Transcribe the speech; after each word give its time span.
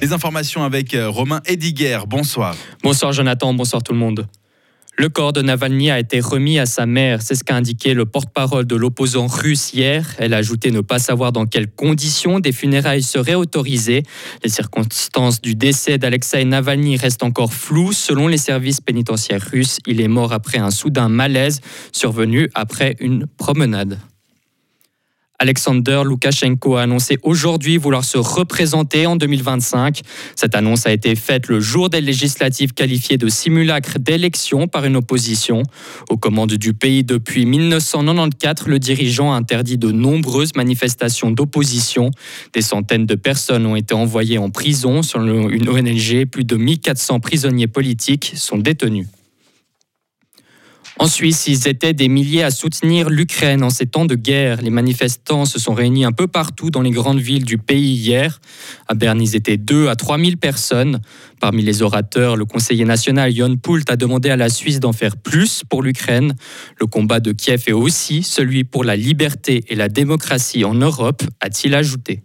Les 0.00 0.14
informations 0.14 0.64
avec 0.64 0.94
euh, 0.94 1.10
Romain 1.10 1.42
Ediger. 1.44 1.98
Bonsoir. 2.08 2.56
Bonsoir 2.82 3.12
Jonathan, 3.12 3.52
bonsoir 3.52 3.82
tout 3.82 3.92
le 3.92 3.98
monde. 3.98 4.26
Le 4.96 5.08
corps 5.08 5.32
de 5.32 5.42
Navalny 5.42 5.90
a 5.90 5.98
été 5.98 6.20
remis 6.20 6.58
à 6.58 6.66
sa 6.66 6.84
mère, 6.84 7.22
c'est 7.22 7.34
ce 7.34 7.44
qu'a 7.44 7.54
indiqué 7.54 7.94
le 7.94 8.06
porte-parole 8.06 8.66
de 8.66 8.76
l'opposant 8.76 9.26
russe 9.26 9.72
hier. 9.72 10.06
Elle 10.18 10.34
a 10.34 10.38
ajouté 10.38 10.70
ne 10.70 10.80
pas 10.80 10.98
savoir 10.98 11.32
dans 11.32 11.46
quelles 11.46 11.70
conditions 11.70 12.38
des 12.38 12.52
funérailles 12.52 13.02
seraient 13.02 13.34
autorisées. 13.34 14.02
Les 14.42 14.50
circonstances 14.50 15.40
du 15.40 15.54
décès 15.54 15.98
d'Alexei 15.98 16.44
Navalny 16.44 16.96
restent 16.96 17.22
encore 17.22 17.52
floues. 17.52 17.92
Selon 17.92 18.26
les 18.26 18.38
services 18.38 18.80
pénitentiaires 18.80 19.46
russes, 19.52 19.78
il 19.86 20.00
est 20.00 20.08
mort 20.08 20.32
après 20.32 20.58
un 20.58 20.70
soudain 20.70 21.08
malaise 21.08 21.60
survenu 21.92 22.50
après 22.54 22.96
une 23.00 23.26
promenade. 23.26 23.98
Alexander 25.42 26.02
Loukachenko 26.04 26.76
a 26.76 26.82
annoncé 26.82 27.16
aujourd'hui 27.22 27.78
vouloir 27.78 28.04
se 28.04 28.18
représenter 28.18 29.06
en 29.06 29.16
2025. 29.16 30.02
Cette 30.36 30.54
annonce 30.54 30.86
a 30.86 30.92
été 30.92 31.14
faite 31.14 31.48
le 31.48 31.60
jour 31.60 31.88
des 31.88 32.02
législatives 32.02 32.74
qualifiées 32.74 33.16
de 33.16 33.26
simulacre 33.28 33.98
d'élection 33.98 34.68
par 34.68 34.84
une 34.84 34.96
opposition. 34.96 35.62
Aux 36.10 36.18
commandes 36.18 36.52
du 36.52 36.74
pays 36.74 37.04
depuis 37.04 37.46
1994, 37.46 38.68
le 38.68 38.78
dirigeant 38.78 39.32
a 39.32 39.36
interdit 39.36 39.78
de 39.78 39.90
nombreuses 39.90 40.54
manifestations 40.56 41.30
d'opposition. 41.30 42.10
Des 42.52 42.62
centaines 42.62 43.06
de 43.06 43.14
personnes 43.14 43.64
ont 43.64 43.76
été 43.76 43.94
envoyées 43.94 44.36
en 44.36 44.50
prison. 44.50 45.02
Selon 45.02 45.48
une 45.48 45.70
ONG, 45.70 46.26
plus 46.26 46.44
de 46.44 46.56
1400 46.56 47.18
prisonniers 47.20 47.66
politiques 47.66 48.34
sont 48.36 48.58
détenus. 48.58 49.06
En 51.00 51.06
Suisse, 51.06 51.46
ils 51.46 51.66
étaient 51.66 51.94
des 51.94 52.08
milliers 52.08 52.42
à 52.42 52.50
soutenir 52.50 53.08
l'Ukraine 53.08 53.62
en 53.62 53.70
ces 53.70 53.86
temps 53.86 54.04
de 54.04 54.14
guerre. 54.14 54.60
Les 54.60 54.68
manifestants 54.68 55.46
se 55.46 55.58
sont 55.58 55.72
réunis 55.72 56.04
un 56.04 56.12
peu 56.12 56.26
partout 56.26 56.70
dans 56.70 56.82
les 56.82 56.90
grandes 56.90 57.20
villes 57.20 57.46
du 57.46 57.56
pays 57.56 57.94
hier. 57.94 58.38
À 58.86 58.92
Berne, 58.92 59.18
ils 59.22 59.34
étaient 59.34 59.56
2 59.56 59.88
à 59.88 59.96
3 59.96 60.18
000 60.18 60.32
personnes. 60.36 61.00
Parmi 61.40 61.62
les 61.62 61.80
orateurs, 61.80 62.36
le 62.36 62.44
conseiller 62.44 62.84
national 62.84 63.34
Jon 63.34 63.56
Poult 63.56 63.84
a 63.88 63.96
demandé 63.96 64.28
à 64.28 64.36
la 64.36 64.50
Suisse 64.50 64.78
d'en 64.78 64.92
faire 64.92 65.16
plus 65.16 65.62
pour 65.70 65.82
l'Ukraine. 65.82 66.34
Le 66.78 66.84
combat 66.86 67.20
de 67.20 67.32
Kiev 67.32 67.62
est 67.66 67.72
aussi 67.72 68.22
celui 68.22 68.64
pour 68.64 68.84
la 68.84 68.94
liberté 68.94 69.64
et 69.68 69.76
la 69.76 69.88
démocratie 69.88 70.66
en 70.66 70.74
Europe, 70.74 71.22
a-t-il 71.40 71.74
ajouté. 71.74 72.20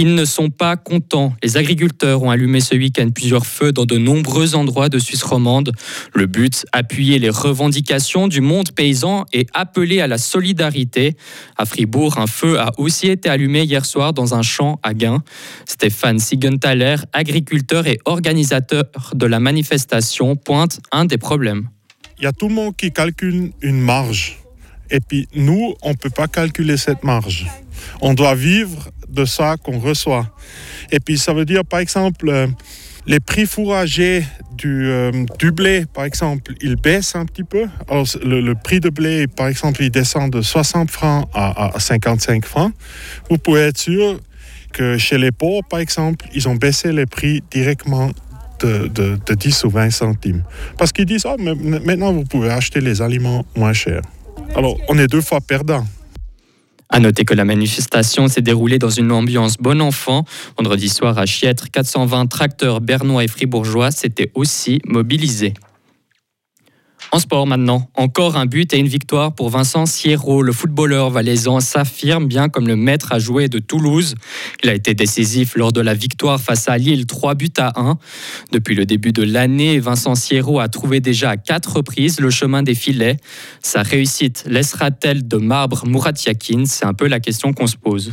Ils 0.00 0.14
ne 0.14 0.24
sont 0.24 0.48
pas 0.48 0.76
contents. 0.76 1.34
Les 1.42 1.56
agriculteurs 1.56 2.22
ont 2.22 2.30
allumé 2.30 2.60
ce 2.60 2.76
week-end 2.76 3.10
plusieurs 3.10 3.44
feux 3.44 3.72
dans 3.72 3.84
de 3.84 3.98
nombreux 3.98 4.54
endroits 4.54 4.88
de 4.88 5.00
Suisse 5.00 5.24
romande. 5.24 5.72
Le 6.14 6.26
but, 6.26 6.64
appuyer 6.70 7.18
les 7.18 7.30
revendications 7.30 8.28
du 8.28 8.40
monde 8.40 8.70
paysan 8.70 9.26
et 9.32 9.48
appeler 9.54 10.00
à 10.00 10.06
la 10.06 10.16
solidarité. 10.16 11.16
À 11.56 11.64
Fribourg, 11.64 12.18
un 12.18 12.28
feu 12.28 12.60
a 12.60 12.70
aussi 12.78 13.08
été 13.08 13.28
allumé 13.28 13.64
hier 13.64 13.84
soir 13.84 14.12
dans 14.12 14.36
un 14.36 14.42
champ 14.42 14.78
à 14.84 14.94
Gain. 14.94 15.24
Stéphane 15.66 16.20
Sigenthaler, 16.20 16.94
agriculteur 17.12 17.88
et 17.88 17.98
organisateur 18.04 18.84
de 19.16 19.26
la 19.26 19.40
manifestation, 19.40 20.36
pointe 20.36 20.78
un 20.92 21.06
des 21.06 21.18
problèmes. 21.18 21.70
Il 22.18 22.22
y 22.22 22.28
a 22.28 22.32
tout 22.32 22.46
le 22.46 22.54
monde 22.54 22.76
qui 22.76 22.92
calcule 22.92 23.50
une 23.62 23.80
marge. 23.80 24.38
Et 24.92 25.00
puis 25.00 25.26
nous, 25.34 25.74
on 25.82 25.90
ne 25.90 25.96
peut 25.96 26.10
pas 26.10 26.28
calculer 26.28 26.76
cette 26.76 27.02
marge. 27.02 27.46
On 28.00 28.14
doit 28.14 28.36
vivre 28.36 28.90
de 29.08 29.24
ça 29.24 29.56
qu'on 29.62 29.78
reçoit. 29.78 30.26
Et 30.90 31.00
puis 31.00 31.18
ça 31.18 31.32
veut 31.32 31.44
dire, 31.44 31.64
par 31.64 31.80
exemple, 31.80 32.28
euh, 32.28 32.46
les 33.06 33.20
prix 33.20 33.46
fourragers 33.46 34.24
du, 34.52 34.86
euh, 34.86 35.24
du, 35.38 35.50
blé, 35.50 35.86
par 35.92 36.04
exemple, 36.04 36.52
ils 36.60 36.76
baissent 36.76 37.16
un 37.16 37.24
petit 37.24 37.44
peu. 37.44 37.66
Alors, 37.88 38.06
le, 38.22 38.52
prix 38.54 38.80
de 38.80 38.90
blé, 38.90 39.26
par 39.26 39.46
exemple, 39.46 39.82
il 39.82 39.90
descend 39.90 40.30
de 40.30 40.42
60 40.42 40.90
francs 40.90 41.28
à, 41.32 41.72
55 41.78 42.44
francs. 42.44 42.72
Vous 43.30 43.38
pouvez 43.38 43.62
être 43.62 43.78
sûr 43.78 44.20
que 44.72 44.98
chez 44.98 45.16
les 45.16 45.32
pauvres, 45.32 45.66
par 45.68 45.80
exemple, 45.80 46.26
ils 46.34 46.48
ont 46.48 46.56
baissé 46.56 46.92
les 46.92 47.06
prix 47.06 47.42
directement 47.50 48.10
de, 48.60 48.88
de, 48.88 49.18
de 49.24 49.34
10 49.34 49.64
ou 49.64 49.70
20 49.70 49.90
centimes. 49.90 50.42
Parce 50.76 50.92
qu'ils 50.92 51.06
disent, 51.06 51.24
oh, 51.26 51.36
maintenant, 51.38 52.12
vous 52.12 52.24
pouvez 52.24 52.50
acheter 52.50 52.80
les 52.80 53.00
aliments 53.00 53.46
moins 53.56 53.72
chers. 53.72 54.02
Alors, 54.54 54.76
on 54.88 54.98
est 54.98 55.06
deux 55.06 55.20
fois 55.20 55.40
perdant. 55.40 55.84
À 56.90 57.00
noter 57.00 57.24
que 57.24 57.34
la 57.34 57.44
manifestation 57.44 58.28
s'est 58.28 58.40
déroulée 58.40 58.78
dans 58.78 58.90
une 58.90 59.12
ambiance 59.12 59.56
bon 59.58 59.80
enfant. 59.82 60.24
Vendredi 60.56 60.88
soir 60.88 61.18
à 61.18 61.26
Chiètre, 61.26 61.70
420 61.70 62.26
tracteurs 62.26 62.80
bernois 62.80 63.24
et 63.24 63.28
fribourgeois 63.28 63.90
s'étaient 63.90 64.30
aussi 64.34 64.80
mobilisés. 64.86 65.54
En 67.10 67.20
sport 67.20 67.46
maintenant, 67.46 67.90
encore 67.94 68.36
un 68.36 68.44
but 68.44 68.74
et 68.74 68.78
une 68.78 68.86
victoire 68.86 69.34
pour 69.34 69.48
Vincent 69.48 69.86
Sierro. 69.86 70.42
Le 70.42 70.52
footballeur 70.52 71.08
valaisan 71.08 71.60
s'affirme 71.60 72.26
bien 72.26 72.50
comme 72.50 72.68
le 72.68 72.76
maître 72.76 73.12
à 73.12 73.18
jouer 73.18 73.48
de 73.48 73.58
Toulouse. 73.58 74.14
Il 74.62 74.68
a 74.68 74.74
été 74.74 74.92
décisif 74.92 75.56
lors 75.56 75.72
de 75.72 75.80
la 75.80 75.94
victoire 75.94 76.38
face 76.38 76.68
à 76.68 76.76
Lille, 76.76 77.06
3 77.06 77.34
buts 77.34 77.48
à 77.56 77.80
1. 77.80 77.98
Depuis 78.52 78.74
le 78.74 78.84
début 78.84 79.12
de 79.12 79.22
l'année, 79.22 79.78
Vincent 79.78 80.14
Sierro 80.14 80.60
a 80.60 80.68
trouvé 80.68 81.00
déjà 81.00 81.30
à 81.30 81.36
quatre 81.38 81.76
reprises 81.76 82.20
le 82.20 82.28
chemin 82.28 82.62
des 82.62 82.74
filets. 82.74 83.16
Sa 83.62 83.82
réussite 83.82 84.44
laissera-t-elle 84.46 85.26
de 85.26 85.36
marbre 85.38 85.86
Mourat 85.86 86.12
Yakin? 86.26 86.64
C'est 86.66 86.84
un 86.84 86.94
peu 86.94 87.08
la 87.08 87.20
question 87.20 87.54
qu'on 87.54 87.66
se 87.66 87.76
pose. 87.76 88.12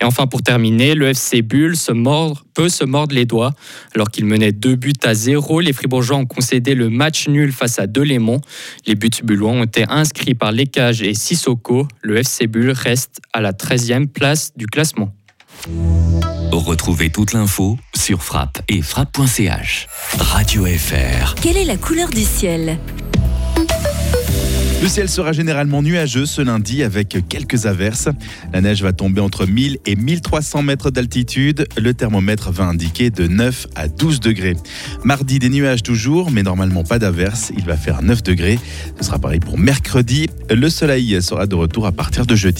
Et 0.00 0.04
enfin, 0.04 0.26
pour 0.26 0.42
terminer, 0.42 0.94
le 0.94 1.08
FC 1.08 1.42
Bull 1.42 1.76
se 1.76 1.92
peut 2.54 2.68
se 2.68 2.84
mordre 2.84 3.14
les 3.14 3.26
doigts. 3.26 3.52
Alors 3.94 4.10
qu'il 4.10 4.24
menait 4.24 4.52
deux 4.52 4.74
buts 4.74 4.92
à 5.04 5.14
zéro, 5.14 5.60
les 5.60 5.72
Fribourgeois 5.72 6.16
ont 6.16 6.26
concédé 6.26 6.74
le 6.74 6.88
match 6.88 7.28
nul 7.28 7.52
face 7.52 7.78
à 7.78 7.86
Delémont. 7.86 8.40
Les 8.86 8.94
buts 8.94 9.10
bullois 9.22 9.50
ont 9.50 9.64
été 9.64 9.84
inscrits 9.88 10.34
par 10.34 10.52
Lécage 10.52 11.02
et 11.02 11.14
Sissoko. 11.14 11.86
Le 12.00 12.16
FC 12.16 12.46
Bull 12.46 12.70
reste 12.70 13.20
à 13.32 13.40
la 13.40 13.52
13e 13.52 14.06
place 14.06 14.52
du 14.56 14.66
classement. 14.66 15.12
Retrouvez 16.50 17.10
toute 17.10 17.32
l'info 17.32 17.78
sur 17.94 18.22
frappe 18.22 18.62
et 18.68 18.82
frappe.ch. 18.82 19.86
Radio 20.18 20.64
FR. 20.64 21.34
Quelle 21.42 21.56
est 21.56 21.64
la 21.64 21.76
couleur 21.76 22.08
du 22.08 22.22
ciel? 22.22 22.78
Le 24.82 24.88
ciel 24.88 25.10
sera 25.10 25.32
généralement 25.32 25.82
nuageux 25.82 26.24
ce 26.24 26.40
lundi 26.40 26.82
avec 26.82 27.18
quelques 27.28 27.66
averses. 27.66 28.08
La 28.52 28.62
neige 28.62 28.82
va 28.82 28.94
tomber 28.94 29.20
entre 29.20 29.46
1000 29.46 29.78
et 29.84 29.94
1300 29.94 30.62
mètres 30.62 30.90
d'altitude. 30.90 31.66
Le 31.76 31.92
thermomètre 31.92 32.50
va 32.50 32.64
indiquer 32.64 33.10
de 33.10 33.26
9 33.26 33.66
à 33.74 33.88
12 33.88 34.20
degrés. 34.20 34.56
Mardi, 35.04 35.38
des 35.38 35.50
nuages 35.50 35.82
toujours, 35.82 36.30
mais 36.30 36.42
normalement 36.42 36.82
pas 36.82 36.98
d'averses. 36.98 37.52
Il 37.58 37.64
va 37.64 37.76
faire 37.76 38.02
9 38.02 38.22
degrés. 38.22 38.58
Ce 38.98 39.04
sera 39.04 39.18
pareil 39.18 39.40
pour 39.40 39.58
mercredi. 39.58 40.28
Le 40.48 40.70
soleil 40.70 41.20
sera 41.22 41.46
de 41.46 41.54
retour 41.54 41.86
à 41.86 41.92
partir 41.92 42.24
de 42.24 42.34
jeudi. 42.34 42.48